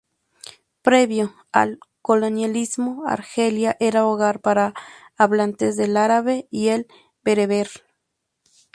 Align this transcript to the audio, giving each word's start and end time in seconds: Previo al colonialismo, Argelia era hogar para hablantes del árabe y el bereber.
Previo 0.81 1.35
al 1.51 1.77
colonialismo, 2.01 3.03
Argelia 3.05 3.77
era 3.79 4.07
hogar 4.07 4.39
para 4.41 4.73
hablantes 5.15 5.77
del 5.77 5.95
árabe 5.95 6.47
y 6.49 6.69
el 6.69 6.87
bereber. 7.23 7.69